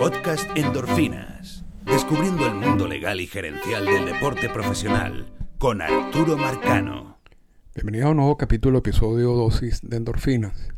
[0.00, 1.62] Podcast Endorfinas.
[1.84, 7.18] Descubriendo el mundo legal y gerencial del deporte profesional con Arturo Marcano.
[7.74, 10.70] Bienvenido a un nuevo capítulo, episodio dosis de endorfinas.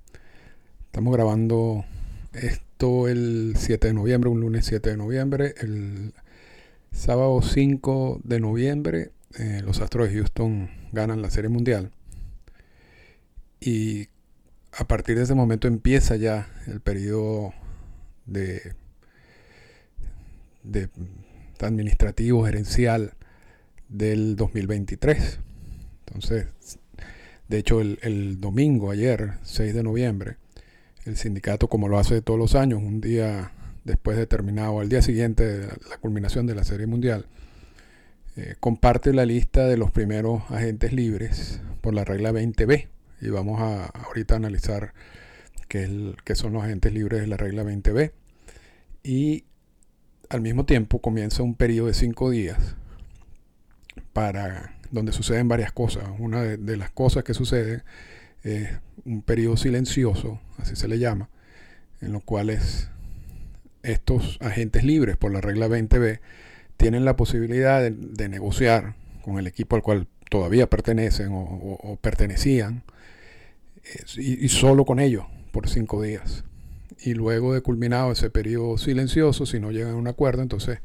[0.87, 1.85] Estamos grabando
[2.33, 5.55] esto el 7 de noviembre, un lunes 7 de noviembre.
[5.61, 6.15] El
[6.91, 11.93] sábado 5 de noviembre, eh, los Astros de Houston ganan la Serie Mundial.
[13.61, 14.09] Y
[14.73, 17.55] a partir de ese momento empieza ya el periodo
[18.27, 18.75] de,
[21.61, 23.15] administrativo, gerencial
[23.89, 25.39] del 2023.
[26.07, 26.47] Entonces,
[27.49, 30.37] de hecho, el, el, domingo, ayer, 6 de noviembre,
[31.05, 33.53] el sindicato, como lo hace todos los años, un día
[33.85, 37.27] después de terminado, al día siguiente de la culminación de la Serie Mundial,
[38.37, 42.89] eh, comparte la lista de los primeros agentes libres por la regla 20B.
[43.21, 44.95] Y vamos a ahorita analizar
[45.69, 48.13] qué, qué son los agentes libres de la regla 20B.
[49.03, 49.45] Y
[50.33, 52.75] al mismo tiempo comienza un periodo de cinco días
[54.15, 56.05] para donde suceden varias cosas.
[56.19, 57.83] Una de, las cosas que sucede
[58.43, 58.71] es
[59.05, 61.29] un periodo silencioso, así se le llama,
[62.01, 62.89] en los cuales
[63.83, 66.21] estos agentes libres por la regla 20B
[66.79, 72.85] tienen la posibilidad de, negociar con el equipo al cual todavía pertenecen o pertenecían
[73.85, 76.45] eh, y, y, solo con ellos por cinco días.
[77.05, 80.79] Y luego de culminado ese periodo silencioso, si no llegan a un acuerdo, entonces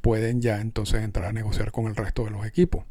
[0.00, 2.84] pueden ya entonces entrar a negociar con el resto de los equipos.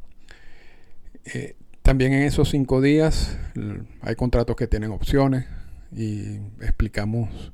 [1.26, 3.38] Eh, también en esos cinco días
[4.02, 5.46] hay contratos que tienen opciones
[5.96, 7.52] y explicamos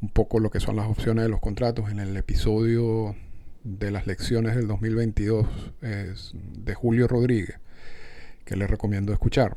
[0.00, 3.16] un poco lo que son las opciones de los contratos en el episodio
[3.64, 5.46] de las lecciones del 2022
[5.80, 7.58] de Julio Rodríguez,
[8.44, 9.56] que les recomiendo escuchar.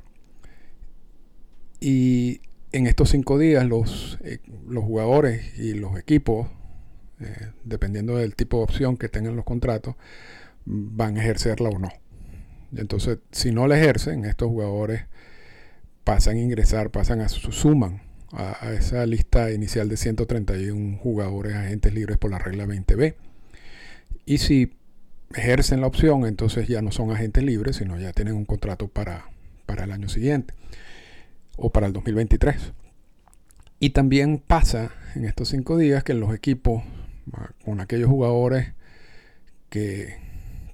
[1.80, 2.42] Y
[2.76, 6.50] en estos cinco días los, eh, los jugadores y los equipos,
[7.22, 9.96] eh, dependiendo del tipo de opción que tengan los contratos,
[10.66, 11.90] van a ejercerla o no.
[12.76, 15.04] Entonces, si no la ejercen, estos jugadores
[16.04, 18.02] pasan a ingresar, pasan a suman
[18.34, 23.16] a, a, esa lista inicial de 131 jugadores agentes libres por la regla 20B.
[24.26, 24.74] Y si
[25.34, 29.30] ejercen la opción, entonces ya no son agentes libres, sino ya tienen un contrato para,
[29.66, 30.54] para el año siguiente
[31.58, 32.74] o para el 2023.
[33.80, 36.84] Y también pasa en estos cinco días que los equipos,
[37.64, 38.74] con aquellos jugadores
[39.70, 40.18] que,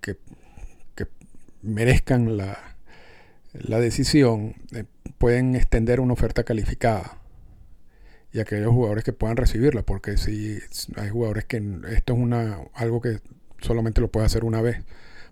[0.02, 0.18] que,
[0.96, 1.08] que
[1.62, 2.58] merezcan la,
[3.54, 4.86] la decisión, eh,
[5.18, 7.22] pueden extender una oferta calificada
[8.34, 10.60] y aquellos jugadores que puedan recibirla, porque si
[10.96, 11.58] hay jugadores que
[11.90, 13.20] esto es una algo que
[13.60, 14.84] solamente lo puede hacer una vez.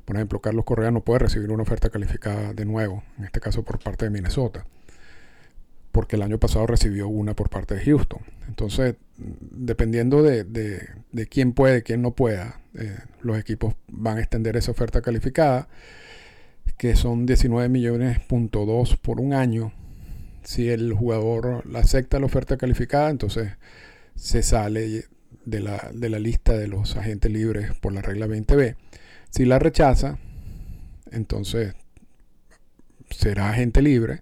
[0.06, 3.64] Por ejemplo, Carlos Correa no puede recibir una oferta calificada de nuevo, en este caso
[3.64, 4.66] por parte de Minnesota,
[5.92, 8.22] porque el año pasado recibió una por parte de Houston.
[8.48, 14.58] Entonces, dependiendo de, de, quién puede, quién no pueda, eh, los equipos van a extender
[14.58, 15.68] esa oferta calificada,
[16.78, 18.20] que son 19 millones
[19.02, 19.74] por un año
[20.44, 23.52] si el jugador acepta la oferta calificada, entonces
[24.16, 25.06] se sale
[25.46, 28.76] de la, de la, lista de los agentes libres por la regla 20B.
[29.30, 30.18] Si la rechaza,
[31.12, 31.76] entonces
[33.10, 34.22] será agente libre,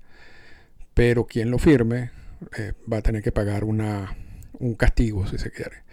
[0.98, 2.10] pero quien lo firme
[2.58, 4.18] eh, va a tener que pagar una,
[4.58, 5.84] un castigo, si se quiere.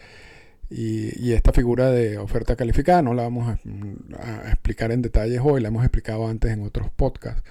[0.70, 5.42] Y, y, esta figura de oferta calificada no la vamos a, a explicar en detalles
[5.44, 7.42] hoy, la hemos explicado antes en otros podcasts,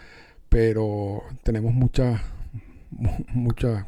[0.49, 2.21] pero tenemos muchas
[2.89, 3.85] mucho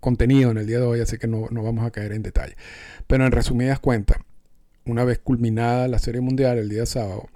[0.00, 2.56] contenido en el día de hoy, así que no, no, vamos a caer en detalle.
[3.06, 4.18] Pero en resumidas cuentas,
[4.84, 7.26] una vez culminada la Serie Mundial el día sábado,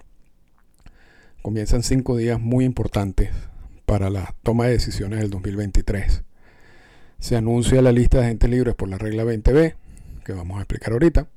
[1.41, 3.31] comienzan cinco días muy importantes
[3.93, 6.23] para la toma de decisiones del 2023.
[7.19, 9.75] Se anuncia la lista de agentes libres por la regla 20B,
[10.25, 11.27] que vamos a explicar ahorita.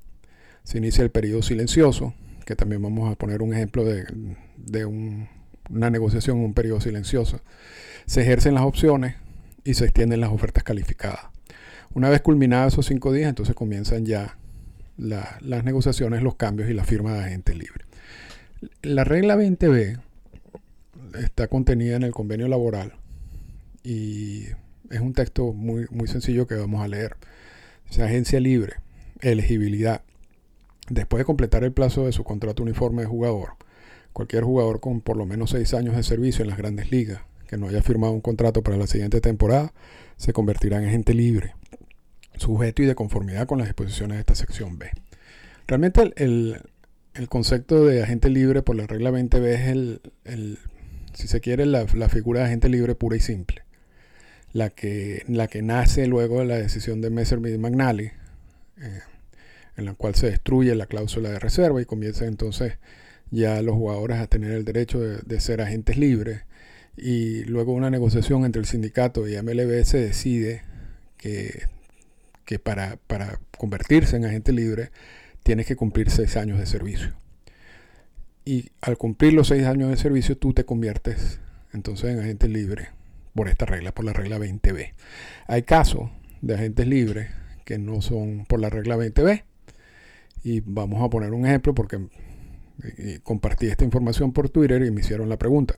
[0.64, 2.14] Se inicia el periodo silencioso,
[2.46, 4.06] que también vamos a poner un ejemplo de,
[4.56, 5.28] de un,
[5.68, 7.42] una negociación un periodo silencioso.
[8.06, 9.16] Se ejercen las opciones
[9.62, 11.26] y se extienden las ofertas calificadas.
[11.92, 14.38] Una vez culminados esos cinco días, entonces comienzan ya
[14.96, 17.84] la, las negociaciones, los cambios y la firma de agente libre.
[18.80, 20.05] La regla 20B
[21.14, 22.94] está contenida en el convenio laboral
[23.82, 24.46] y
[24.90, 27.16] es un texto muy, muy sencillo que vamos a leer.
[27.92, 28.74] Agencia libre,
[29.20, 30.02] elegibilidad.
[30.90, 33.50] Después de completar el plazo de su contrato uniforme de jugador,
[34.12, 37.56] cualquier jugador con por lo menos seis años de servicio en las grandes ligas que
[37.56, 39.72] no haya firmado un contrato para la siguiente temporada
[40.16, 41.54] se convertirá en agente libre,
[42.36, 44.90] sujeto y de conformidad con las disposiciones de esta sección B.
[45.68, 46.60] Realmente el,
[47.14, 49.66] el, concepto de agente libre por la regla 20B es
[50.24, 50.58] el
[51.16, 53.62] si se quiere, la, figura de agente libre pura y simple.
[54.52, 58.12] La que, la que nace luego de la decisión de Messerschmitt y McNally.
[58.80, 59.00] Eh,
[59.76, 62.78] en la cual se destruye la cláusula de reserva y comienza entonces
[63.30, 66.42] ya los jugadores a tener el derecho de, ser agentes libres
[66.96, 70.62] y luego una negociación entre el sindicato y MLB se decide
[71.18, 71.64] que,
[72.44, 74.90] que para, para convertirse en agente libre
[75.42, 77.14] tienes que cumplir seis años de servicio.
[78.46, 81.40] Y al cumplir los seis años de servicio tú te conviertes
[81.74, 82.88] entonces en agente libre
[83.34, 84.94] por esta regla, por la regla 20B.
[85.46, 86.10] Hay casos
[86.40, 87.28] de agentes libres
[87.66, 89.42] que no son por la regla 20B.
[90.44, 91.98] Y vamos a poner un ejemplo porque
[93.22, 95.74] compartí esta información por Twitter y me hicieron la pregunta.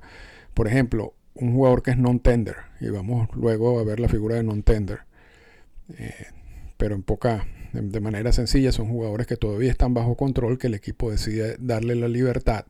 [0.55, 4.43] Por ejemplo, un jugador que es non-tender, y vamos luego a ver la figura de
[4.43, 5.01] non-tender,
[5.97, 6.27] eh,
[6.77, 10.75] pero en poca, de manera sencilla, son jugadores que todavía están bajo control, que el
[10.75, 12.65] equipo decide darle la libertad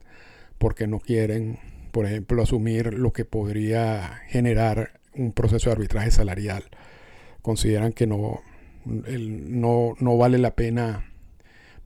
[0.58, 1.58] porque no quieren,
[1.92, 6.64] por ejemplo, asumir lo que podría generar un proceso de arbitraje salarial.
[7.42, 8.40] Consideran que no,
[8.84, 11.04] no, no vale la pena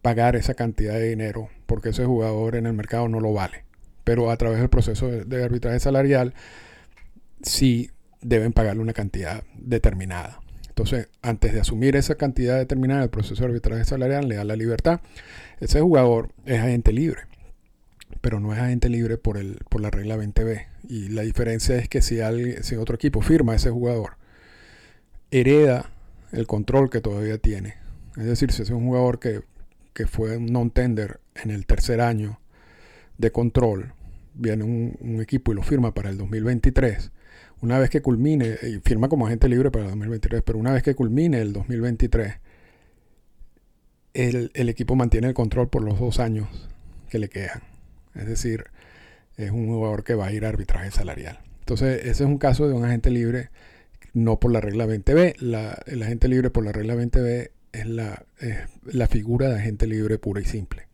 [0.02, 3.64] pagar esa cantidad de dinero porque ese jugador en el mercado no lo vale.
[4.04, 6.34] Pero a través del proceso de, arbitraje salarial
[7.42, 10.41] sí deben pagarle una cantidad determinada.
[10.72, 14.56] Entonces, antes de asumir esa cantidad determinada del proceso de arbitraje salarial, le da la
[14.56, 15.00] libertad.
[15.60, 17.20] Ese jugador es agente libre,
[18.22, 20.66] pero no es agente libre por, el, por la regla 20B.
[20.88, 24.16] Y la diferencia es que si, alguien, si otro equipo firma a ese jugador,
[25.30, 25.90] hereda
[26.32, 27.74] el control que todavía tiene.
[28.16, 29.42] Es decir, si es un jugador que,
[30.06, 32.40] fue un non-tender en el tercer año
[33.18, 33.92] de control,
[34.32, 37.12] viene un, equipo y lo firma para el 2023,
[37.60, 40.82] una vez que culmine, y firma como agente libre para el 2023, pero una vez
[40.82, 42.34] que culmine el 2023,
[44.14, 46.48] el, el equipo mantiene el control por los dos años
[47.08, 47.62] que le quedan.
[48.14, 48.64] Es decir,
[49.36, 51.38] es un jugador que va a ir a arbitraje salarial.
[51.60, 53.50] Entonces, ese es un caso de un agente libre
[54.12, 55.36] no por la regla 20B.
[55.40, 58.24] La, el agente libre por la regla 20B es la,
[58.84, 60.86] la figura de agente libre pura y simple.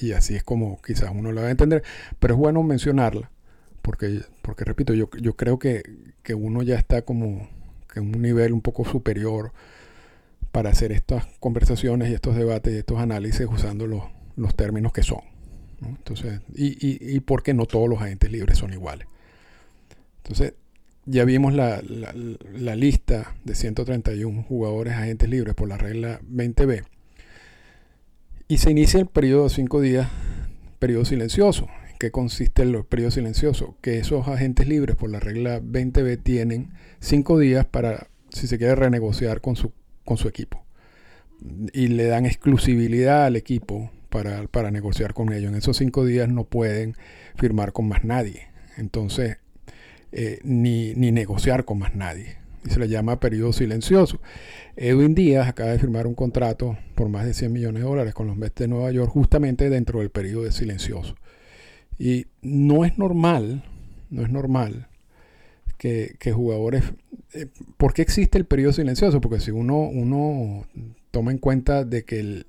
[0.00, 1.82] Y, así es como quizás uno la va a entender.
[2.18, 3.30] Pero es bueno mencionarla,
[3.84, 5.82] porque, porque repito, yo, yo creo que,
[6.22, 7.46] que uno ya está como
[7.94, 9.52] en un nivel un poco superior
[10.52, 14.02] para hacer estas conversaciones y estos debates y estos análisis usando los,
[14.36, 15.20] los términos que son.
[15.84, 19.06] Entonces, y, y, y porque no todos los agentes libres son iguales.
[20.22, 20.54] Entonces,
[21.04, 26.84] ya vimos la, lista de 131 jugadores agentes libres por la regla 20B.
[28.48, 30.08] Y se inicia el periodo de 5 días,
[30.78, 31.68] periodo silencioso.
[32.04, 33.78] ¿En qué consiste el periodo silencioso?
[33.80, 38.74] Que esos agentes libres por la regla 20B tienen 5 días para, si se quiere,
[38.74, 39.72] renegociar con su,
[40.04, 40.66] con su equipo.
[41.72, 45.50] Y le dan exclusividad al equipo para, para negociar con ellos.
[45.50, 46.94] En esos 5 días no pueden
[47.36, 48.48] firmar con más nadie.
[48.76, 49.38] Entonces,
[50.12, 52.36] eh, ni, negociar con más nadie.
[52.66, 54.20] Y se le llama periodo silencioso.
[54.76, 58.26] Edwin Díaz acaba de firmar un contrato por más de 100 millones de dólares con
[58.26, 61.14] los Mets de Nueva York justamente dentro del periodo de silencioso.
[61.98, 63.64] Y no es normal,
[64.10, 64.88] no es normal
[65.78, 66.84] que, jugadores...
[67.34, 67.46] Eh,
[67.76, 69.20] ¿Por qué existe el periodo silencioso?
[69.20, 70.66] Porque si uno, uno
[71.10, 72.46] toma en cuenta de que el,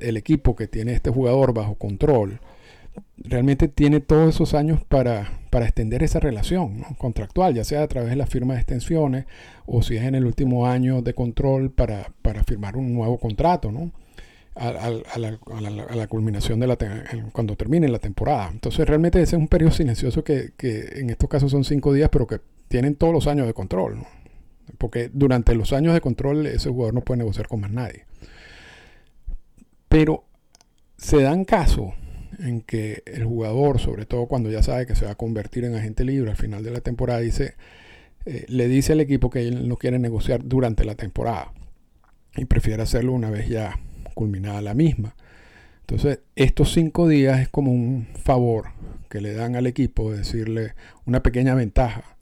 [0.00, 2.40] el equipo que tiene este jugador bajo control,
[3.18, 8.16] realmente tiene todos esos años para, extender esa relación contractual, ya sea a través de
[8.16, 9.24] la firma de extensiones
[9.64, 12.12] o si es en el último año de control para,
[12.46, 13.90] firmar un nuevo contrato, ¿no?
[14.58, 16.78] A, la, culminación de la
[17.32, 18.48] cuando termine la temporada.
[18.50, 20.52] Entonces realmente ese es un periodo silencioso que,
[20.96, 23.98] en estos casos son cinco días, pero que tienen todos los años de control.
[24.78, 28.06] Porque durante los años de control ese jugador no puede negociar con más nadie.
[29.88, 30.24] Pero
[30.96, 31.92] se dan casos
[32.38, 35.74] en que el jugador, sobre todo cuando ya sabe que se va a convertir en
[35.74, 37.56] agente libre al final de la temporada, dice,
[38.24, 41.52] eh, le dice al equipo que él no quiere negociar durante la temporada
[42.34, 43.78] y prefiere hacerlo una vez ya
[44.16, 45.14] culminada la misma.
[45.82, 48.70] Entonces, estos cinco días es como un favor
[49.08, 52.16] que le dan al equipo, decirle una pequeña ventaja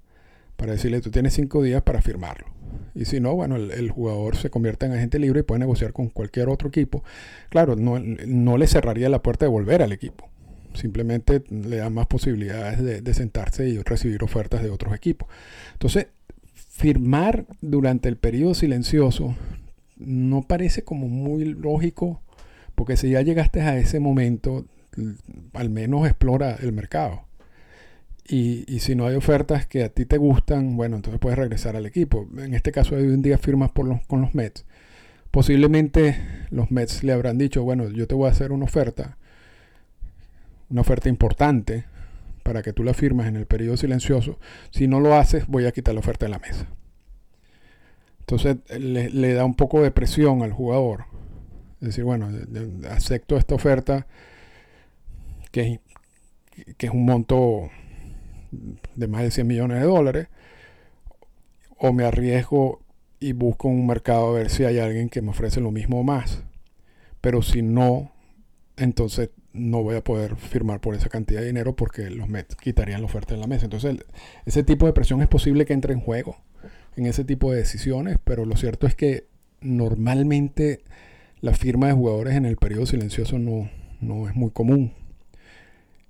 [0.56, 2.46] para decirle, tú tienes cinco días para firmarlo.
[2.94, 6.08] Y si no, bueno, el, jugador se convierte en agente libre y puede negociar con
[6.08, 7.02] cualquier otro equipo.
[7.48, 10.28] Claro, no, no le cerraría la puerta de volver al equipo.
[10.74, 15.28] Simplemente le da más posibilidades de, sentarse y recibir ofertas de otros equipos.
[15.72, 16.08] Entonces,
[16.52, 19.36] firmar durante el periodo silencioso
[19.96, 22.22] no parece como muy lógico,
[22.74, 24.66] porque si ya llegaste a ese momento,
[25.52, 27.24] al menos explora el mercado.
[28.26, 31.84] Y, si no hay ofertas que a ti te gustan, bueno, entonces puedes regresar al
[31.84, 32.26] equipo.
[32.38, 34.64] En este caso, hoy en día firmas por los, con los Mets.
[35.30, 36.16] Posiblemente
[36.50, 39.18] los Mets le habrán dicho, bueno, yo te voy a hacer una oferta,
[40.70, 41.84] una oferta importante
[42.42, 44.38] para que tú la firmas en el periodo silencioso.
[44.70, 46.66] Si no lo haces, voy a quitar la oferta de la mesa.
[48.24, 51.04] Entonces le, da un poco de presión al jugador
[51.82, 52.30] Es decir, bueno,
[52.90, 54.06] acepto esta oferta
[55.50, 55.80] que,
[56.78, 57.68] que es un monto
[58.94, 60.28] de más de 100 millones de dólares,
[61.76, 62.80] o me arriesgo
[63.20, 66.02] y busco un mercado a ver si hay alguien que me ofrece lo mismo o
[66.02, 66.44] más.
[67.20, 68.12] Pero si no,
[68.76, 73.00] entonces no voy a poder firmar por esa cantidad de dinero porque los Mets quitarían
[73.00, 73.66] la oferta en la mesa.
[73.66, 73.96] Entonces,
[74.46, 76.38] ese tipo de presión es posible que entre en juego
[76.96, 79.24] en ese tipo de decisiones, pero lo cierto es que
[79.60, 80.80] normalmente
[81.40, 83.70] la firma de jugadores en el periodo silencioso no,
[84.00, 84.92] no es muy común.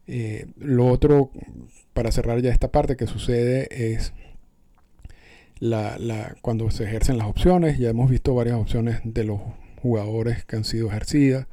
[0.07, 1.31] Eh, lo otro,
[1.93, 4.13] para cerrar ya esta parte, que sucede es
[5.59, 7.79] la, la, cuando se ejercen las opciones.
[7.79, 9.41] Ya hemos visto varias opciones de los
[9.81, 11.47] jugadores que han sido ejercidas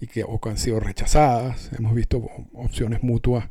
[0.00, 1.70] y que, o que han sido rechazadas.
[1.76, 3.48] Hemos visto opciones mutuas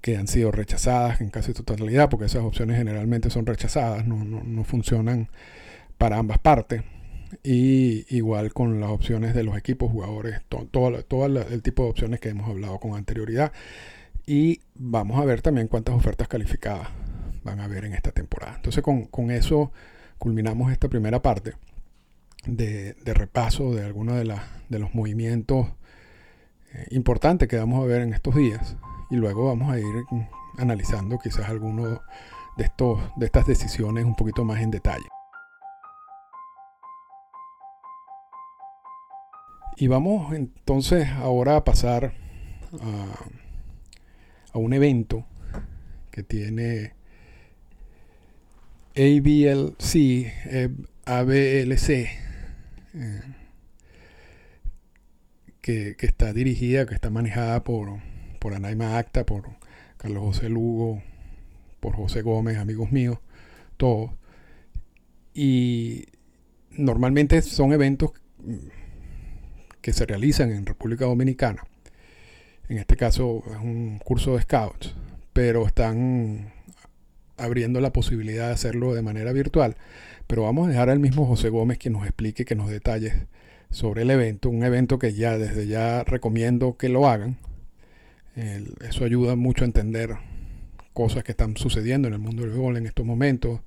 [0.00, 4.42] que han sido rechazadas en casi totalidad, porque esas opciones generalmente son rechazadas, no, no,
[4.44, 5.28] no funcionan
[5.98, 6.82] para ambas partes.
[7.42, 10.66] Y igual con las opciones de los equipos, jugadores, todo,
[11.02, 13.52] todo, el tipo de opciones que hemos hablado con anterioridad.
[14.26, 16.88] Y vamos a ver también cuántas ofertas calificadas
[17.44, 18.54] van a haber en esta temporada.
[18.56, 19.72] Entonces con, con eso
[20.18, 21.54] culminamos esta primera parte
[22.46, 24.34] de, de repaso de algunos de,
[24.68, 25.68] de los movimientos
[26.72, 28.76] eh, importantes que vamos a ver en estos días.
[29.10, 29.84] Y luego vamos a ir
[30.58, 32.00] analizando quizás algunos
[32.56, 35.06] de, estos, de estas decisiones un poquito más en detalle.
[39.80, 42.12] Y vamos entonces ahora a pasar
[44.52, 45.24] a, un evento
[46.10, 46.94] que tiene
[48.96, 50.70] ABLC, eh,
[51.04, 51.90] ABLC,
[52.94, 53.22] eh,
[55.60, 58.00] que, está dirigida, que está manejada por,
[58.38, 59.44] por Anaima Acta, por
[59.96, 61.02] Carlos José Lugo,
[61.80, 63.18] por José Gómez, amigos míos,
[63.76, 64.10] todos.
[65.34, 66.06] Y
[66.70, 68.12] normalmente son eventos
[69.80, 71.64] que se realizan en República Dominicana.
[72.68, 74.94] En este caso es un curso de scouts,
[75.32, 76.52] pero están
[77.36, 79.76] abriendo la posibilidad de hacerlo de manera virtual.
[80.26, 83.14] Pero vamos a dejar al mismo José Gómez que nos explique, que nos detalles
[83.70, 84.50] sobre el evento.
[84.50, 87.38] Un evento que ya desde ya recomiendo que lo hagan.
[88.88, 90.16] Eso ayuda mucho a entender
[90.92, 93.60] cosas que están sucediendo en el mundo del béisbol en estos momentos.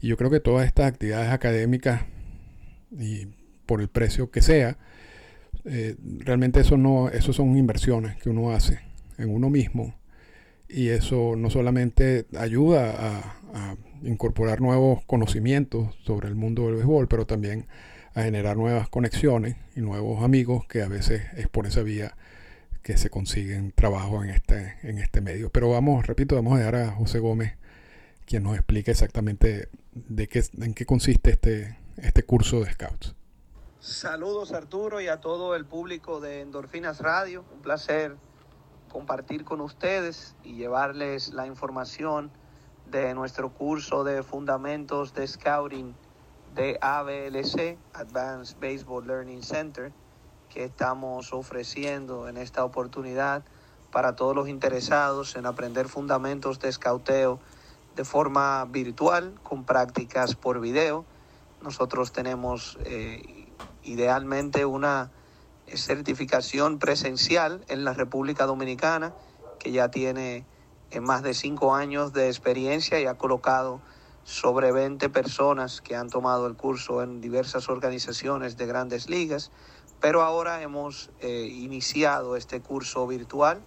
[0.00, 2.02] Y yo creo que todas estas actividades académicas,
[2.90, 3.26] y
[3.66, 4.78] por el precio que sea,
[5.64, 8.80] eh, realmente eso no, eso son inversiones que uno hace
[9.18, 9.94] en uno mismo
[10.68, 17.26] y eso no solamente ayuda a, incorporar nuevos conocimientos sobre el mundo del béisbol, pero
[17.26, 17.66] también
[18.14, 22.14] a generar nuevas conexiones y nuevos amigos que a veces es por esa vía
[22.86, 25.50] que se consiguen trabajo en este, en este medio.
[25.50, 27.56] Pero vamos, repito, vamos a dejar a José Gómez
[28.26, 33.16] quien nos explique exactamente de qué, en qué consiste este, este curso de Scouts.
[33.80, 37.44] Saludos Arturo y a todo el público de Endorfinas Radio.
[37.52, 38.14] Un placer
[38.88, 42.30] compartir con ustedes y llevarles la información
[42.88, 45.92] de nuestro curso de fundamentos de scouting
[46.54, 49.92] de ABLC, Advanced Baseball Learning Center,
[50.52, 53.44] que estamos ofreciendo en esta oportunidad
[53.90, 57.40] para todos los interesados en aprender fundamentos de scouteo
[57.94, 61.04] de forma virtual con prácticas por video.
[61.62, 63.48] Nosotros tenemos eh,
[63.82, 65.10] idealmente una
[65.74, 69.14] certificación presencial en la República Dominicana,
[69.58, 70.44] que ya tiene
[70.90, 73.80] eh, más de cinco años de experiencia y ha colocado
[74.22, 79.50] sobre 20 personas que han tomado el curso en diversas organizaciones de grandes ligas,
[80.00, 83.60] pero ahora hemos eh, iniciado este curso virtual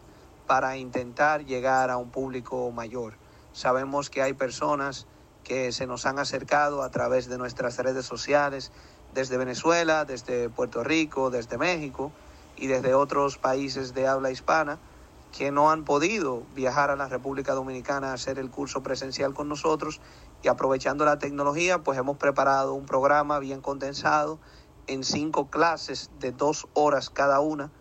[0.47, 3.13] para intentar llegar a un público mayor.
[3.53, 5.07] Sabemos que hay personas
[5.43, 8.71] que se nos han acercado a través de nuestras redes sociales,
[9.13, 12.11] desde Venezuela, desde Puerto Rico, desde México
[12.55, 14.79] y desde otros países de habla hispana
[15.35, 19.47] que no han podido viajar a la República Dominicana a hacer el curso presencial con
[19.47, 20.01] nosotros
[20.41, 24.39] y aprovechando la tecnología pues hemos preparado un programa bien condensado
[24.89, 27.71] en cinco clases de dos horas cada una,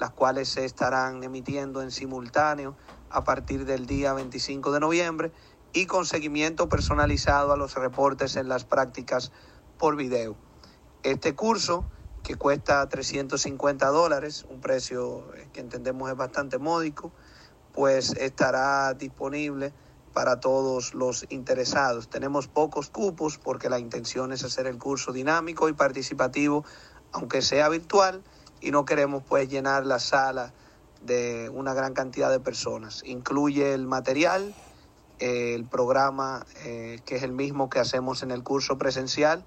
[0.00, 2.74] las cuales se estarán emitiendo en simultáneo
[3.10, 5.32] a partir del día 25 de noviembre
[5.74, 9.30] y con seguimiento personalizado a los reportes en las prácticas
[9.78, 10.36] por video.
[11.02, 11.84] Este curso,
[12.22, 17.12] que cuesta 350 dólares, un precio que entendemos es bastante módico,
[17.74, 19.74] pues estará disponible
[20.14, 22.08] para todos los interesados.
[22.08, 26.64] Tenemos pocos cupos porque la intención es hacer el curso dinámico y participativo,
[27.12, 28.22] aunque sea virtual,
[28.60, 30.54] y no queremos pues llenar la sala
[31.02, 33.02] de una gran cantidad de personas.
[33.04, 34.54] Incluye el material,
[35.18, 39.44] el programa eh, que es el mismo que hacemos en el curso presencial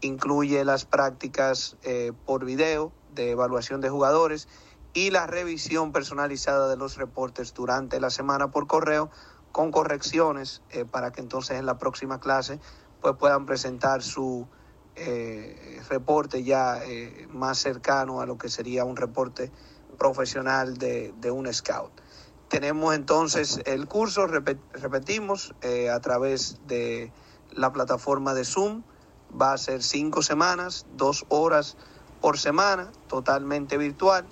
[0.00, 4.48] incluye las prácticas eh, por video de evaluación de jugadores
[4.92, 9.10] y la revisión personalizada de los reportes durante la semana por correo
[9.56, 12.60] con correcciones eh, para que entonces en la próxima clase
[13.00, 14.46] pues puedan presentar su
[14.96, 19.50] eh, reporte ya eh, más cercano a lo que sería un reporte
[19.96, 21.90] profesional de, de un scout.
[22.48, 25.54] Tenemos entonces el curso, repetimos,
[25.90, 27.10] a través de
[27.50, 28.82] la plataforma de Zoom.
[29.40, 31.78] Va a ser cinco semanas, dos horas
[32.20, 34.26] por semana, totalmente virtual.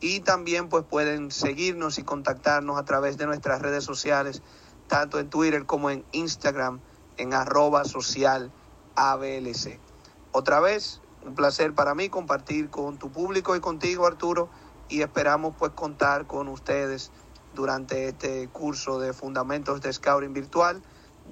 [0.00, 4.42] Y también pues pueden seguirnos y contactarnos a través de nuestras redes sociales,
[4.86, 6.80] tanto en Twitter como en Instagram,
[7.16, 8.52] en arroba social
[8.96, 9.78] ABLC.
[10.32, 14.50] Otra vez, un placer para mí compartir con tu público y contigo, Arturo,
[14.90, 17.10] y esperamos pues contar con ustedes
[17.54, 20.82] durante este curso de Fundamentos de Scouting Virtual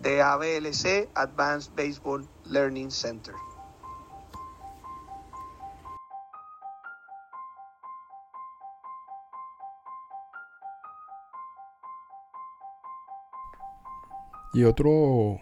[0.01, 3.35] de ABLC, Advanced Baseball Learning Center.
[14.55, 15.41] Y otro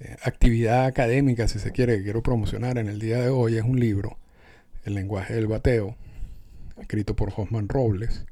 [0.00, 3.64] eh, actividad académica, si se quiere, que quiero promocionar en el día de hoy es
[3.64, 4.16] un libro,
[4.84, 5.96] El lenguaje del bateo,
[6.78, 8.24] escrito por Josman Robles.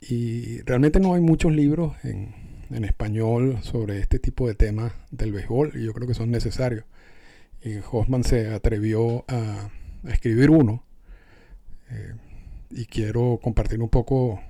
[0.00, 2.34] Y realmente no hay muchos libros en,
[2.74, 6.84] en, español sobre este tipo de temas del béisbol y yo creo que son necesarios.
[7.62, 9.70] Y Hoffman se atrevió a,
[10.08, 10.84] escribir uno
[11.90, 12.14] eh,
[12.70, 14.40] y quiero compartir un poco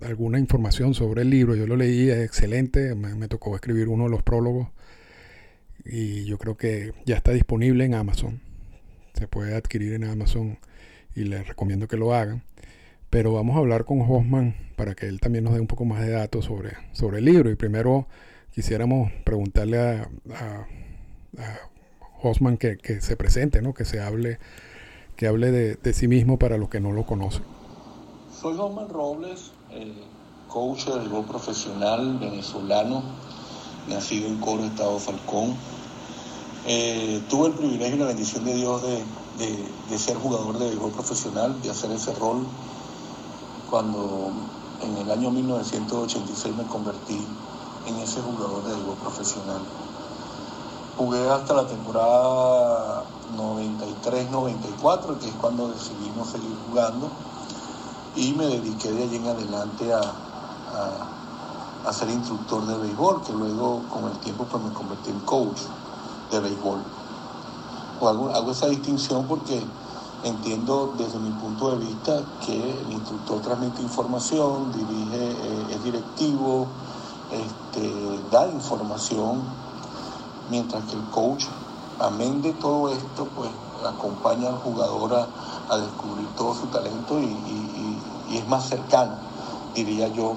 [0.00, 1.54] alguna información sobre el libro.
[1.54, 4.68] Yo lo leí, es excelente, me, me, tocó escribir uno de los prólogos
[5.84, 8.40] y yo creo que ya está disponible en Amazon.
[9.14, 10.58] Se puede adquirir en Amazon
[11.14, 12.42] y les recomiendo que lo hagan.
[13.12, 16.00] Pero vamos a hablar con Hosman para que él también nos dé un poco más
[16.00, 17.50] de datos sobre, sobre el libro.
[17.50, 18.06] Y primero
[18.54, 20.66] quisiéramos preguntarle a, a,
[22.58, 23.74] que, que, se presente, ¿no?
[23.74, 24.38] que se hable,
[25.14, 27.42] que hable de, de, sí mismo para los que no lo conocen.
[28.40, 29.52] Soy Hosman Robles,
[30.48, 33.02] coach del gol profesional venezolano
[33.90, 35.54] nacido en Coro, Estado Falcón.
[36.66, 39.04] Eh, tuve el privilegio y la bendición de Dios de,
[39.90, 42.46] de, ser jugador de béisbol profesional, de hacer ese rol
[43.72, 44.30] cuando
[44.82, 47.26] en el año 1986 me convertí
[47.86, 49.62] en ese jugador de béisbol profesional.
[50.98, 53.02] Jugué hasta la temporada
[53.34, 57.08] 93-94, que es cuando decidimos seguir jugando,
[58.14, 60.02] y me dediqué de allí en adelante a
[61.86, 65.60] a ser instructor de béisbol, que luego con el tiempo pues me convertí en coach
[66.30, 66.78] de béisbol.
[68.00, 69.64] O hago, esa distinción porque
[70.24, 76.66] entiendo desde mi punto de vista que el instructor transmite información, dirige, eh, es directivo,
[77.30, 79.42] este, da información,
[80.50, 81.46] mientras que el coach,
[81.98, 83.50] amén de todo esto, pues
[83.86, 89.14] acompaña al jugador a, descubrir todo su talento y es más cercano,
[89.74, 90.36] diría yo,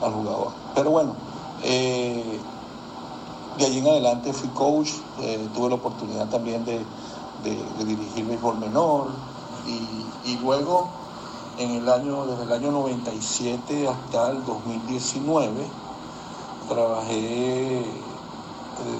[0.00, 0.52] al jugador.
[0.74, 1.14] Pero bueno,
[1.62, 2.40] eh,
[3.58, 6.84] de allí en adelante fui coach, eh, tuve la oportunidad también de,
[7.42, 9.08] de, dirigir béisbol menor.
[9.66, 10.88] Y, luego
[11.58, 15.66] en el año, desde el año 97 hasta el 2019
[16.68, 17.84] trabajé eh,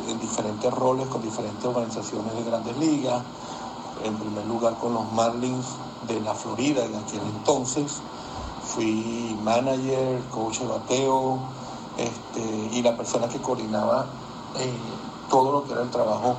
[0.09, 3.23] en diferentes roles con diferentes organizaciones de grandes ligas,
[4.05, 5.67] en primer lugar con los Marlins
[6.09, 8.01] de la Florida en aquel entonces,
[8.63, 11.39] fui manager, coach de bateo
[11.97, 14.07] este, y la persona que coordinaba
[14.59, 14.73] eh,
[15.29, 16.37] todo lo que era el trabajo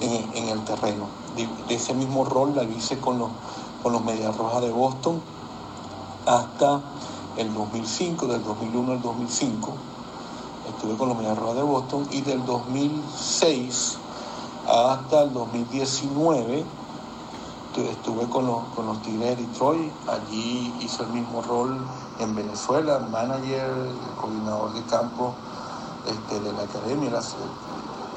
[0.00, 1.06] en, el terreno.
[1.36, 3.30] De, ese mismo rol la hice con los,
[3.82, 5.20] con los Medias Rojas de Boston
[6.26, 6.80] hasta
[7.36, 9.72] el 2005, del 2001 al 2005.
[10.68, 13.98] Estuve con los Medias Rojas de Boston y del 2006
[14.68, 16.64] hasta el 2019
[17.80, 21.84] estuve con los, con los Tigres de Detroit, allí hice el mismo rol
[22.18, 23.70] en Venezuela, manager,
[24.20, 25.34] coordinador de campo
[26.06, 27.10] este, de la academia,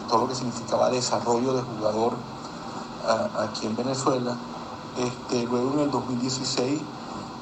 [0.10, 2.14] todo lo que significaba desarrollo de jugador
[3.40, 4.36] aquí en Venezuela.
[4.98, 6.82] Este, luego en el 2016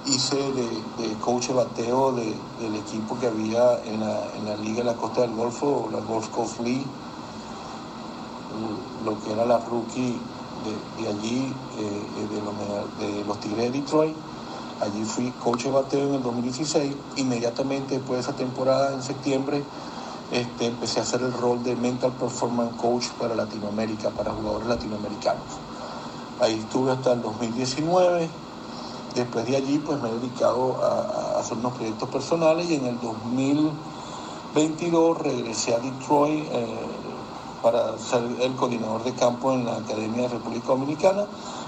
[0.06, 5.22] hice de, coach de bateo del equipo que había en la, Liga de la Costa
[5.22, 6.86] del Golfo, la Gulf Coast League,
[9.06, 10.20] lo que era la rookie
[11.00, 12.56] de, allí, eh, de, los,
[13.00, 14.16] de los Tigres de Detroit.
[14.82, 16.94] Allí fui coach de bateo en el 2016.
[17.18, 19.64] Inmediatamente después de esa temporada, en septiembre,
[20.34, 25.46] este, empecé a hacer el rol de Mental Performance Coach para Latinoamérica, para jugadores latinoamericanos.
[26.42, 28.30] Ahí estuve hasta el 2019
[29.16, 33.00] Después de allí pues me he dedicado a, hacer unos proyectos personales y en el
[33.00, 36.68] 2022 regresé a Detroit eh,
[37.62, 41.28] para ser el coordinador de campo en la Academia de República Dominicana,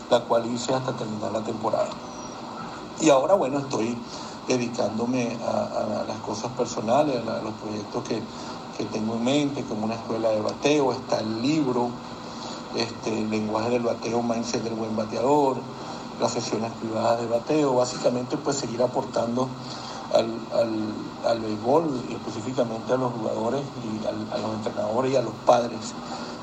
[0.09, 1.89] la cual hice hasta terminar la temporada.
[2.99, 3.95] Y ahora bueno, estoy
[4.47, 8.23] dedicándome a, las cosas personales, a, los proyectos que,
[8.83, 11.89] tengo en mente, como una escuela de bateo, está el libro,
[12.75, 15.57] este, lenguaje del bateo, mindset del buen bateador,
[16.19, 19.47] las sesiones privadas de bateo, básicamente pues seguir aportando
[20.13, 25.21] al, al, al béisbol y específicamente a los jugadores y a los entrenadores y a
[25.21, 25.93] los padres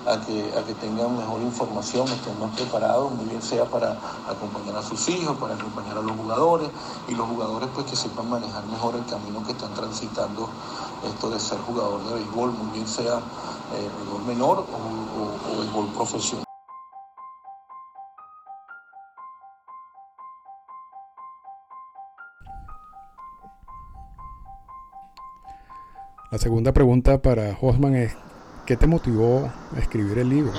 [0.06, 3.96] a que, a que tengan mejor información, estén más preparados, muy bien sea para
[4.28, 6.68] acompañar a sus hijos, para acompañar a los jugadores
[7.08, 10.48] y los jugadores pues que sepan manejar mejor el camino que están transitando
[11.06, 15.86] esto de ser jugador de béisbol, muy bien sea eh, béisbol menor o, o béisbol
[15.94, 16.44] profesional.
[26.30, 28.16] La segunda pregunta para Hosman es,
[28.64, 30.52] ¿qué te motivó a escribir el libro?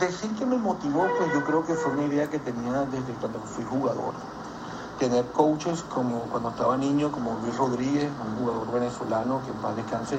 [0.00, 3.40] Decir que me motivó, pues yo creo que fue una idea que tenía desde cuando
[3.40, 4.14] fui jugador.
[4.98, 9.76] Tener coaches como cuando estaba niño, como Luis Rodríguez, un jugador venezolano que en paz
[9.76, 10.18] descanse,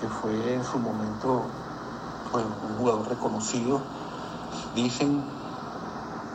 [0.00, 1.42] que fue en su momento
[2.32, 3.80] pues, un jugador reconocido.
[4.74, 5.22] Dicen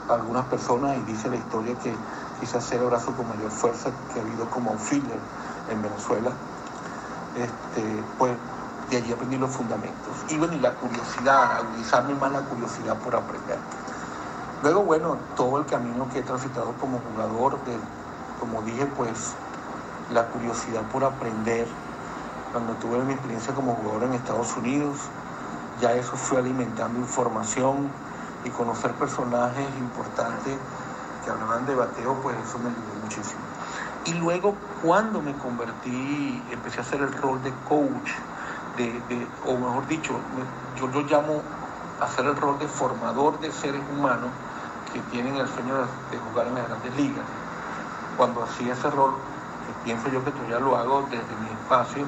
[0.09, 1.93] algunas personas y dice la historia que
[2.39, 5.19] quizás era el brazo con mayor fuerza que ha habido como filler
[5.69, 6.31] en Venezuela
[7.37, 8.31] este, pues
[8.89, 10.13] de allí aprendí los fundamentos.
[10.29, 13.57] Y bueno, la curiosidad, agudizarme más la curiosidad por aprender.
[14.63, 17.77] Luego, bueno, todo el camino que he transitado como jugador, de,
[18.39, 19.35] como dije, pues
[20.11, 21.67] la curiosidad por aprender.
[22.51, 24.97] Cuando tuve mi experiencia como jugador en Estados Unidos,
[25.81, 27.89] ya eso fue alimentando información
[28.45, 30.57] y conocer personajes importantes
[31.23, 33.41] que hablaban de bateo, pues eso me ayudó muchísimo.
[34.05, 38.09] Y luego cuando me convertí, empecé a hacer el rol de coach,
[38.77, 40.13] de, o mejor dicho,
[40.79, 41.41] yo lo llamo
[41.99, 44.29] hacer el rol de formador de seres humanos
[44.93, 45.75] que tienen el sueño
[46.11, 47.25] de, jugar en las grandes ligas.
[48.15, 49.15] Cuando hacía ese rol,
[49.65, 52.05] que pienso yo que todavía lo hago desde mi espacio,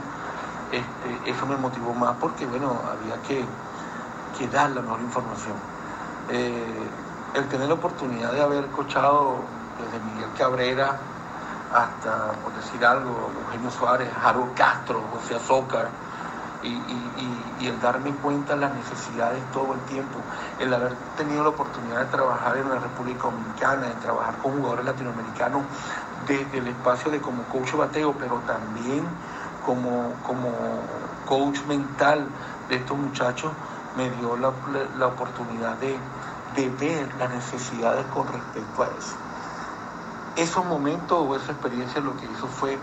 [0.72, 3.46] este, eso me motivó más porque, bueno, había que,
[4.54, 5.56] dar la mejor información.
[6.30, 6.90] Eh,
[7.34, 9.40] el tener la oportunidad de haber coachado
[9.78, 10.98] desde Miguel Cabrera,
[11.74, 15.90] hasta, por decir algo, Eugenio Suárez, Harold Castro, José Azócar,
[16.64, 20.20] y, el darme cuenta de las necesidades todo el tiempo,
[20.60, 24.86] el haber tenido la oportunidad de trabajar en la República Dominicana, de trabajar con jugadores
[24.86, 25.64] latinoamericanos
[26.26, 29.04] desde el espacio de como coach bateo, pero también
[29.66, 30.50] como, como
[31.26, 32.28] coach mental
[32.70, 33.52] de estos muchachos,
[33.98, 35.98] me dio la, oportunidad de,
[36.56, 39.16] de ver las necesidades con respecto a eso
[40.42, 42.80] esos momentos o esa experiencia lo que hizo fue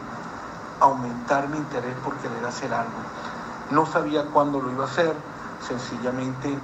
[0.81, 2.93] aumentar mi interés por querer hacer algo.
[3.71, 5.15] No sabía cuándo lo iba a hacer,
[5.67, 6.59] sencillamente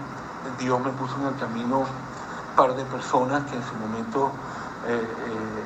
[0.59, 4.31] Dios me puso en el camino un par de personas que en su momento
[4.87, 5.65] eh, eh,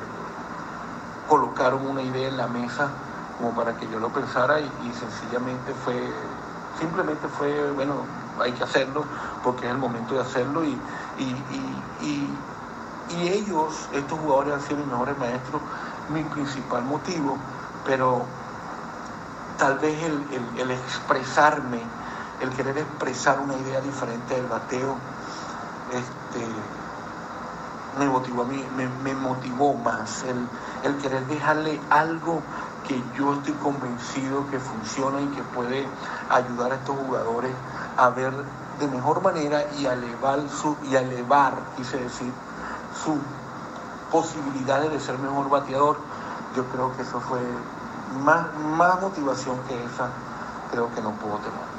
[1.27, 2.89] colocaron una idea en la mesa
[3.37, 6.11] como para que yo lo pensara y, sencillamente fue,
[6.79, 8.05] simplemente fue, bueno,
[8.39, 9.03] hay que hacerlo
[9.43, 10.79] porque es el momento de hacerlo y
[13.09, 15.61] y ellos, estos jugadores han sido mis mejores maestros,
[16.09, 17.37] mi principal motivo,
[17.85, 18.25] pero
[19.57, 21.81] tal vez el, expresarme,
[22.41, 24.95] el querer expresar una idea diferente del bateo,
[25.91, 26.45] este,
[27.99, 30.47] me motivó a mí, me, motivó más, el,
[30.83, 32.41] el querer dejarle algo
[32.87, 35.87] que yo estoy convencido que funciona y que puede
[36.29, 37.51] ayudar a estos jugadores
[37.97, 38.33] a ver
[38.79, 42.31] de mejor manera y a elevar su, y a elevar, quise decir,
[43.03, 43.17] su
[44.11, 45.97] posibilidades de ser mejor bateador,
[46.55, 47.41] yo creo que eso fue
[48.23, 50.09] más, más motivación que esa,
[50.71, 51.77] creo que no puedo tener.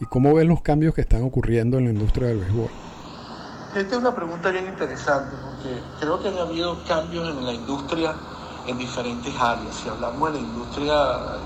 [0.00, 2.70] ¿Y cómo ven los cambios que están ocurriendo en la industria del béisbol?
[3.76, 8.14] Esta es una pregunta bien interesante porque creo que han habido cambios en la industria
[8.66, 9.74] en diferentes áreas.
[9.76, 10.94] Si hablamos de la industria,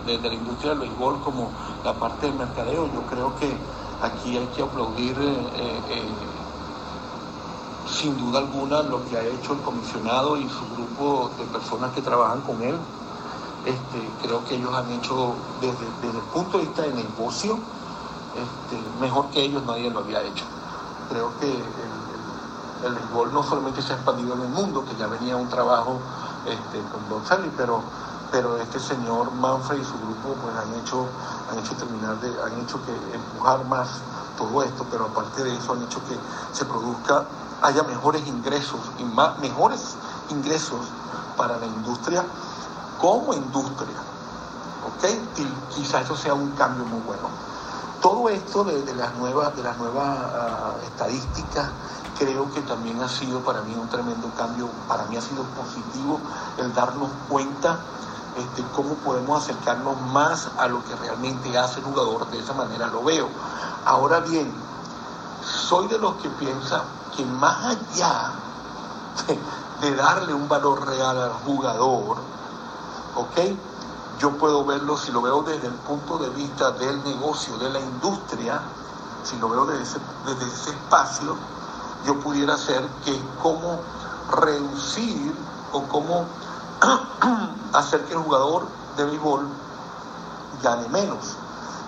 [0.07, 1.51] de, la industria del béisbol como
[1.85, 3.55] la parte del mercadeo, yo creo que
[4.03, 6.09] aquí hay que aplaudir eh, eh, eh,
[7.89, 12.03] sin duda alguna lo que ha hecho el comisionado y su grupo de personas que
[12.03, 12.77] trabajan con él.
[13.65, 17.59] Este, creo que ellos han hecho desde, el punto de vista de negocio,
[18.35, 20.45] este, mejor que ellos nadie lo había hecho.
[21.09, 25.37] Creo que el, el no solamente se ha expandido en el mundo, que ya venía
[25.37, 25.99] un trabajo
[26.45, 27.83] este, con Don Sally, pero
[28.31, 31.07] pero este señor Manfred y su grupo pues han hecho,
[31.51, 33.89] han hecho terminar de, han hecho que empujar más
[34.37, 36.19] todo esto, pero aparte de eso han hecho que
[36.53, 37.25] se produzca,
[37.63, 39.97] haya mejores ingresos y más, mejores
[40.31, 40.87] ingresos
[41.37, 42.25] para la industria
[43.01, 43.97] como industria.
[44.87, 45.11] ¿Ok?
[45.39, 47.29] Y quizás eso sea un cambio muy bueno.
[48.01, 51.71] Todo esto de, las nuevas, de las nuevas ah, estadísticas
[52.19, 56.21] creo que también ha sido para mí un tremendo cambio, para mí ha sido positivo
[56.59, 57.79] el darnos cuenta
[58.37, 62.87] este, cómo podemos acercarnos más a lo que realmente hace el jugador, de esa manera
[62.89, 63.29] lo veo.
[63.87, 64.53] Ahora bien,
[65.43, 66.85] soy de los que piensa
[67.17, 68.33] que más allá
[69.81, 72.19] de, darle un valor real al jugador,
[73.15, 73.57] ¿ok?
[74.19, 77.81] Yo puedo verlo, si lo veo desde el punto de vista del negocio, de la
[77.81, 78.61] industria,
[79.25, 81.37] si lo veo desde ese, desde ese espacio,
[82.05, 83.81] yo pudiera hacer que cómo
[84.31, 85.35] reducir
[85.73, 86.27] o cómo
[87.73, 89.49] hacer que el jugador de béisbol
[90.63, 91.37] gane menos.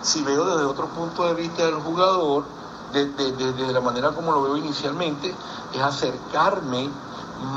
[0.03, 2.45] Si veo desde otro punto de vista del jugador,
[2.93, 5.35] desde de, la manera como lo veo inicialmente,
[5.73, 6.91] es acercarme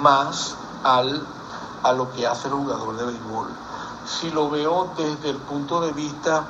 [0.01, 1.25] más al,
[1.83, 3.47] a lo que hace el jugador de béisbol.
[4.05, 6.45] Si lo veo desde el punto de vista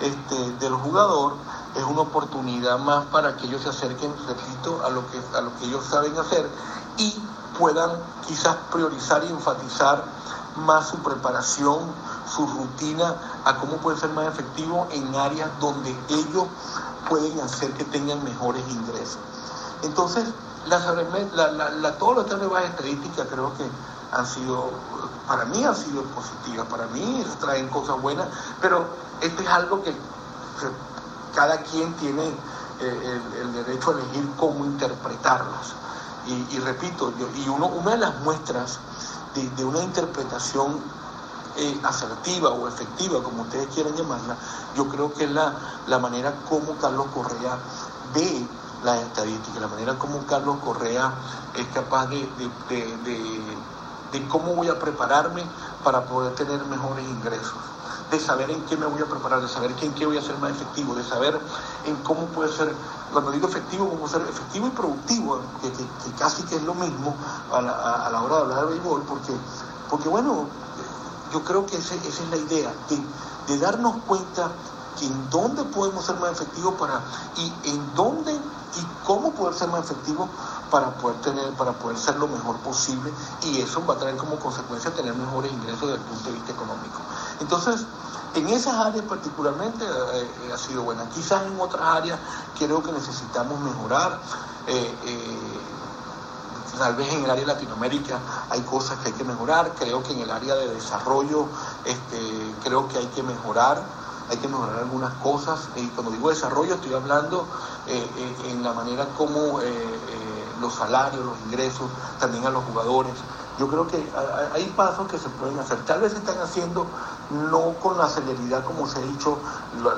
[0.00, 1.34] este, del jugador,
[1.74, 5.56] es una oportunidad más para que ellos se acerquen, repito, a lo que, a lo
[5.56, 6.48] que ellos saben hacer
[6.96, 7.14] y
[7.60, 7.90] puedan
[8.26, 10.02] quizás priorizar y enfatizar
[10.56, 11.78] más su preparación,
[12.26, 16.46] su rutina, a cómo puede ser más efectivo en áreas donde ellos
[17.08, 19.18] pueden hacer que tengan mejores ingresos.
[19.82, 20.24] Entonces,
[21.98, 23.64] todas las nuevas estadísticas creo que
[24.12, 24.70] han sido,
[25.28, 28.26] para mí han sido positivas, para mí traen cosas buenas,
[28.60, 28.84] pero
[29.20, 29.94] esto es algo que
[31.34, 32.24] cada quien tiene
[32.80, 35.74] eh, el, derecho a elegir cómo interpretarlas.
[36.26, 38.78] Y, repito, y uno, una de las muestras
[39.34, 40.80] de, una interpretación
[41.56, 44.36] eh, asertiva o efectiva, como ustedes quieran llamarla,
[44.76, 45.54] yo creo que es la,
[45.86, 47.58] la manera como Carlos Correa
[48.14, 48.46] ve
[48.84, 51.12] las estadísticas, la manera como Carlos Correa
[51.56, 52.28] es capaz de,
[54.12, 55.44] de cómo voy a prepararme
[55.82, 57.56] para poder tener mejores ingresos
[58.10, 60.36] de saber en qué me voy a preparar, de saber en qué voy a ser
[60.38, 61.40] más efectivo, de saber
[61.86, 62.74] en cómo puede ser,
[63.12, 65.70] cuando digo efectivo, cómo ser efectivo y productivo, que,
[66.18, 67.14] casi que es lo mismo
[67.52, 69.32] a la, hora de hablar de béisbol, porque,
[69.88, 70.46] porque bueno,
[71.32, 72.72] yo creo que esa es la idea,
[73.46, 74.50] de, darnos cuenta
[74.98, 77.00] que en dónde podemos ser más efectivos para,
[77.36, 80.28] y en dónde y cómo poder ser más efectivos
[80.70, 84.36] para poder tener, para poder ser lo mejor posible y eso va a traer como
[84.36, 87.00] consecuencia tener mejores ingresos desde el punto de vista económico.
[87.40, 87.86] Entonces,
[88.34, 91.08] en esas áreas particularmente eh, eh, ha sido buena.
[91.08, 92.18] Quizás en otras áreas
[92.58, 94.18] creo que necesitamos mejorar.
[94.66, 94.94] Eh,
[96.78, 99.72] tal vez en el área de Latinoamérica hay cosas que hay que mejorar.
[99.78, 101.46] Creo que en el área de desarrollo
[101.84, 103.82] este, creo que hay que mejorar.
[104.30, 105.68] Hay que mejorar algunas cosas.
[105.74, 107.46] Y cuando digo desarrollo estoy hablando
[107.88, 109.58] en la manera como
[110.60, 113.14] los salarios, los ingresos, también a los jugadores.
[113.58, 114.02] Yo creo que
[114.54, 115.84] hay pasos que se pueden hacer.
[115.84, 116.86] Tal vez se están haciendo
[117.50, 119.38] no con la celeridad como se ha dicho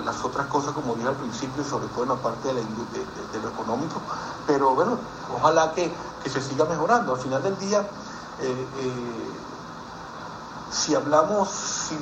[0.05, 2.63] las otras cosas, como dije al principio, sobre todo en la parte de,
[3.43, 4.01] lo económico,
[4.47, 4.99] pero bueno,
[5.37, 5.93] ojalá que,
[6.29, 7.15] se siga mejorando.
[7.15, 9.33] Al final del día, eh, eh,
[10.71, 11.99] si hablamos, si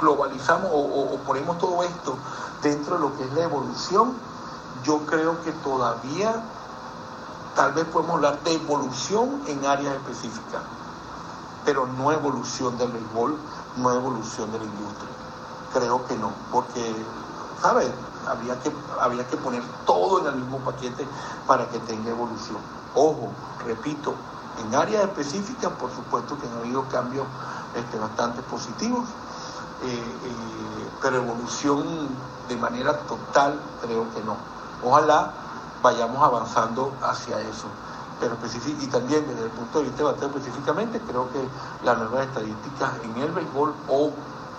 [0.00, 2.16] globalizamos o ponemos todo esto
[2.62, 4.14] dentro de lo que es la evolución,
[4.84, 6.42] yo creo que todavía
[7.54, 10.62] tal vez podemos hablar de evolución en áreas específicas,
[11.64, 13.36] pero no evolución del béisbol
[13.76, 15.10] no evolución de la industria.
[15.72, 16.94] Creo que no, porque,
[17.62, 17.90] ¿sabes?
[18.26, 21.06] Había que, había que poner todo en el mismo paquete
[21.46, 22.58] para que tenga evolución.
[22.94, 23.30] Ojo,
[23.64, 24.14] repito,
[24.60, 27.26] en áreas específicas, por supuesto que han habido cambios
[27.74, 29.08] este, bastante positivos,
[29.82, 32.08] eh, eh, pero evolución
[32.48, 34.36] de manera total creo que no.
[34.84, 35.32] Ojalá
[35.82, 37.68] vayamos avanzando hacia eso
[38.20, 41.42] pero y también desde el punto de vista de específicamente, creo que
[41.84, 44.12] las nuevas estadísticas en el béisbol, o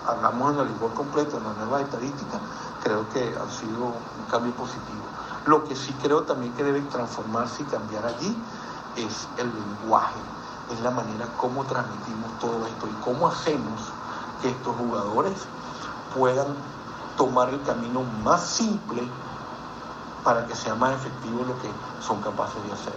[0.04, 2.40] hablamos en el béisbol completo, en las nuevas estadísticas,
[2.82, 5.02] creo que han sido un cambio positivo.
[5.46, 8.36] Lo que sí creo también que debe transformarse y cambiar allí
[8.96, 10.18] es el lenguaje,
[10.72, 13.80] es la manera como transmitimos todo esto y cómo hacemos
[14.42, 15.38] que estos jugadores
[16.16, 16.48] puedan
[17.16, 19.08] tomar el camino más simple
[20.24, 21.68] para que sea más efectivo lo que
[22.00, 22.94] son capaces de hacer.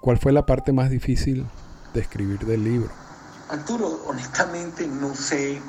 [0.00, 1.46] ¿Cuál fue la parte más difícil
[1.92, 2.90] de escribir del libro?
[3.50, 5.60] Arturo, honestamente no sé,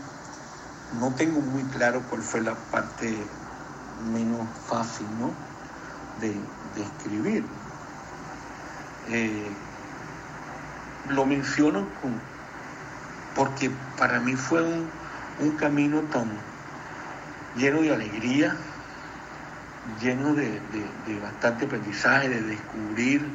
[0.99, 3.17] no tengo muy claro cuál fue la parte
[4.11, 5.31] menos fácil, ¿no?
[6.21, 6.35] de,
[6.81, 7.43] escribir.
[9.09, 9.49] Eh,
[11.09, 11.87] lo menciono
[13.35, 16.27] porque para mí fue un, camino tan
[17.55, 18.55] lleno de alegría,
[20.01, 20.59] lleno de,
[21.21, 23.27] bastante aprendizaje, de descubrir,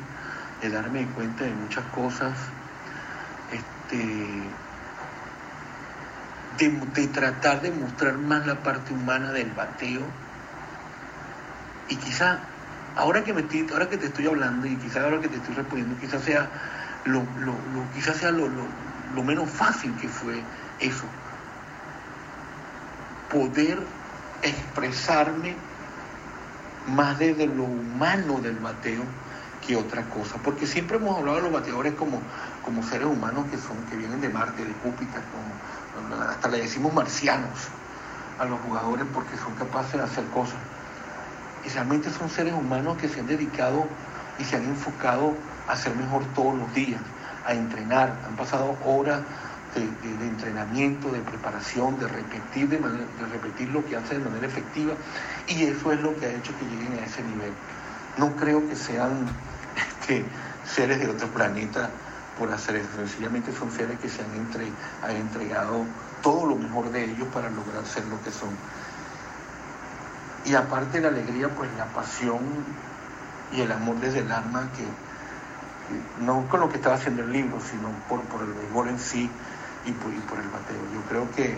[0.61, 2.33] de darme cuenta de muchas cosas,
[3.53, 4.43] este,
[6.59, 10.03] de, tratar de mostrar más la parte humana del bateo.
[11.89, 12.41] Y quizá,
[12.97, 15.97] ahora que, me ahora que te estoy hablando y quizá ahora que te estoy respondiendo,
[16.01, 16.49] quizás sea
[17.05, 17.55] lo, lo,
[17.95, 20.43] quizás sea lo, lo menos fácil que fue
[20.81, 21.05] eso.
[23.31, 23.79] Poder
[24.43, 25.57] expresarme
[26.89, 29.03] más desde lo humano del bateo
[29.67, 30.37] que otra cosa.
[30.43, 32.21] Porque siempre hemos hablado de los bateadores como,
[32.65, 36.93] como seres humanos que son, que vienen de Marte, de Júpiter, como, hasta le decimos
[36.93, 37.69] marcianos
[38.39, 40.59] a los jugadores porque son capaces de hacer cosas.
[41.65, 43.87] Y realmente son seres humanos que se han dedicado
[44.39, 45.37] y se han enfocado
[45.69, 47.01] a ser mejor todos los días,
[47.47, 48.17] a entrenar.
[48.27, 49.21] Han pasado horas
[49.75, 52.79] de, entrenamiento, de preparación, de repetir, de,
[53.33, 54.95] repetir lo que hacen de manera efectiva.
[55.49, 57.53] Y eso es lo que ha hecho que lleguen a ese nivel.
[58.19, 59.27] No creo que sean
[59.77, 60.25] este,
[60.67, 61.91] seres de otro planeta
[62.39, 62.89] por hacer eso.
[62.97, 65.85] Sencillamente son seres que se han, entregado
[66.23, 68.51] todo lo mejor de ellos para lograr ser lo que son.
[70.45, 72.41] Y aparte la alegría, pues la pasión
[73.53, 74.85] y el amor desde el alma que,
[76.21, 79.31] no con lo que estaba haciendo el libro, sino por, por el béisbol en sí
[79.85, 80.83] y por, el bateo.
[80.95, 81.57] Yo creo que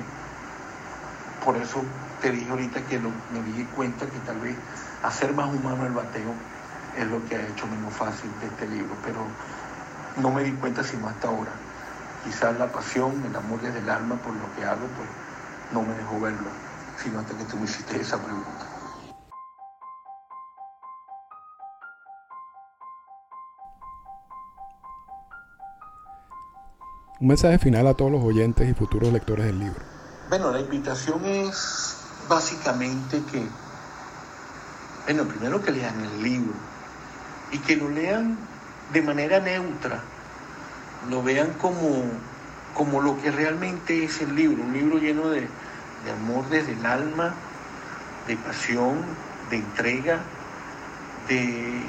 [1.44, 1.82] por eso
[2.20, 4.56] te dije ahorita que me di cuenta que tal vez
[5.02, 6.32] hacer más humano el bateo
[6.96, 9.26] es lo que ha hecho menos fácil de este libro, pero
[10.16, 11.52] no me di cuenta sino hasta ahora.
[12.24, 15.08] Quizás la pasión, el amor desde el alma por lo que hago, pues
[15.72, 16.48] no me dejó verlo,
[17.02, 18.73] sino hasta que tú me hiciste esa pregunta.
[27.24, 29.80] Un mensaje final a todos los oyentes y futuros lectores del libro.
[30.28, 31.96] Bueno, la invitación es
[32.28, 33.42] básicamente que,
[35.06, 36.52] bueno, primero que lean el libro
[37.50, 38.36] y que lo lean
[38.92, 40.02] de manera neutra,
[41.08, 42.02] lo vean como,
[42.74, 45.48] como lo que realmente es el libro, un libro lleno de,
[46.04, 47.32] de amor desde el alma,
[48.28, 48.98] de pasión,
[49.48, 50.18] de entrega,
[51.28, 51.80] de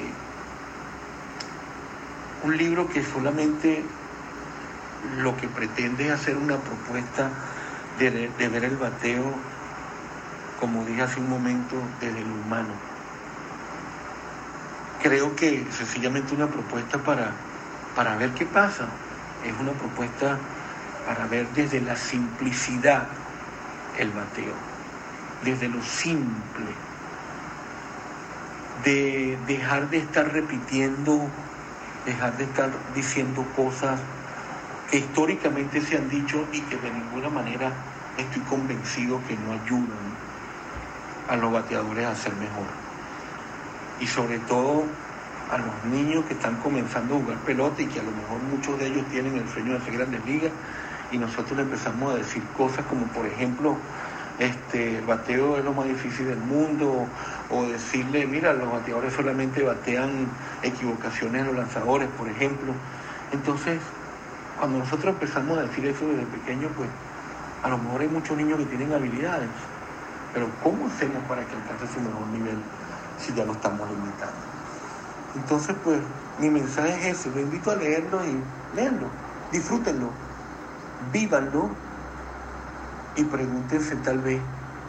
[2.42, 3.84] un libro que solamente
[5.18, 7.30] lo que pretende es hacer una propuesta
[7.98, 9.24] de, ver el bateo,
[10.60, 12.74] como dije hace un momento, desde el humano.
[15.02, 17.32] Creo que sencillamente una propuesta para,
[17.94, 18.86] para ver qué pasa.
[19.44, 20.38] Es una propuesta
[21.06, 23.06] para ver desde la simplicidad
[23.98, 24.54] el bateo,
[25.44, 26.66] desde lo simple,
[28.84, 31.28] de dejar de estar repitiendo,
[32.04, 34.00] dejar de estar diciendo cosas
[34.90, 37.72] que históricamente se han dicho y que de ninguna manera
[38.18, 40.16] estoy convencido que no ayudan
[41.28, 42.66] a los bateadores a ser mejor.
[44.00, 44.84] Y sobre todo
[45.50, 48.78] a los niños que están comenzando a jugar pelota y que a lo mejor muchos
[48.78, 50.52] de ellos tienen el sueño de hacer grandes ligas
[51.12, 53.76] y nosotros le empezamos a decir cosas como por ejemplo
[54.38, 57.06] este, el bateo es lo más difícil del mundo,
[57.50, 60.26] o decirle, mira, los bateadores solamente batean
[60.62, 62.72] equivocaciones en los lanzadores, por ejemplo.
[63.32, 63.80] Entonces,
[64.58, 66.88] cuando nosotros empezamos a decir eso desde pequeño, pues
[67.62, 69.50] a lo mejor hay muchos niños que tienen habilidades,
[70.32, 72.58] pero ¿cómo hacemos para que alcance su mejor nivel
[73.18, 74.34] si ya lo estamos limitando?
[75.34, 76.00] Entonces, pues
[76.38, 79.08] mi mensaje es ese, lo invito a leerlo y leerlo,
[79.52, 80.10] disfrútenlo,
[81.12, 81.70] vívanlo
[83.16, 84.40] y pregúntense tal vez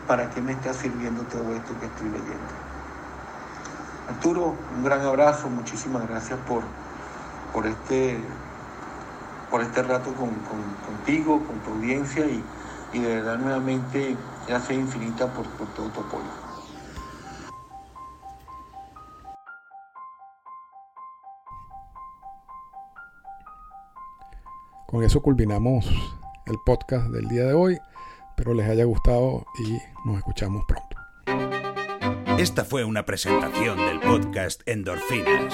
[0.07, 2.67] para qué me está sirviendo todo esto que estoy leyendo.
[4.09, 6.63] Arturo, un gran abrazo, muchísimas gracias por,
[7.53, 8.19] por este
[9.49, 10.29] por este rato con,
[10.85, 12.43] contigo, con tu audiencia y,
[12.99, 14.15] de verdad nuevamente
[14.47, 16.47] gracias infinita por, por todo tu apoyo.
[24.87, 25.85] Con eso culminamos
[26.45, 27.77] el podcast del día de hoy.
[28.29, 30.97] Espero les haya gustado y nos escuchamos pronto.
[32.37, 35.53] Esta fue una presentación del podcast Endorfinas.